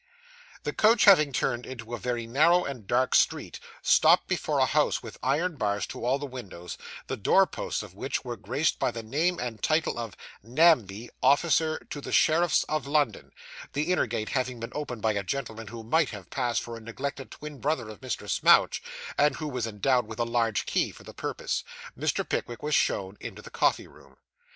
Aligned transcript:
The 0.63 0.73
coach 0.73 1.05
having 1.05 1.31
turned 1.31 1.63
into 1.67 1.93
a 1.93 1.99
very 1.99 2.25
narrow 2.25 2.65
and 2.65 2.87
dark 2.87 3.13
street, 3.13 3.59
stopped 3.83 4.27
before 4.27 4.57
a 4.57 4.65
house 4.65 5.03
with 5.03 5.19
iron 5.21 5.57
bars 5.57 5.85
to 5.93 6.03
all 6.03 6.17
the 6.17 6.25
windows; 6.25 6.75
the 7.05 7.15
door 7.17 7.45
posts 7.45 7.83
of 7.83 7.93
which 7.93 8.25
were 8.25 8.35
graced 8.35 8.79
by 8.79 8.89
the 8.89 9.03
name 9.03 9.37
and 9.37 9.61
title 9.61 9.99
of 9.99 10.17
'Namby, 10.41 11.11
Officer 11.21 11.77
to 11.91 12.01
the 12.01 12.11
Sheriffs 12.11 12.63
of 12.63 12.87
London'; 12.87 13.31
the 13.73 13.91
inner 13.93 14.07
gate 14.07 14.29
having 14.29 14.59
been 14.59 14.71
opened 14.73 15.03
by 15.03 15.13
a 15.13 15.21
gentleman 15.21 15.67
who 15.67 15.83
might 15.83 16.09
have 16.09 16.31
passed 16.31 16.63
for 16.63 16.75
a 16.75 16.81
neglected 16.81 17.29
twin 17.29 17.59
brother 17.59 17.87
of 17.87 18.01
Mr. 18.01 18.27
Smouch, 18.27 18.81
and 19.19 19.35
who 19.35 19.47
was 19.47 19.67
endowed 19.67 20.07
with 20.07 20.17
a 20.17 20.23
large 20.25 20.65
key 20.65 20.89
for 20.91 21.03
the 21.03 21.13
purpose, 21.13 21.63
Mr. 21.95 22.27
Pickwick 22.27 22.63
was 22.63 22.73
shown 22.73 23.17
into 23.19 23.43
the 23.43 23.51
'coffee 23.51 23.85
room. 23.85 24.17